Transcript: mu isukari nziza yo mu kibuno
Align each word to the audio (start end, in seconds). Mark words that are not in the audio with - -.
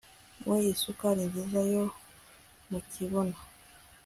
mu 0.43 0.55
isukari 0.71 1.23
nziza 1.29 1.59
yo 1.73 1.83
mu 2.69 2.79
kibuno 2.89 3.37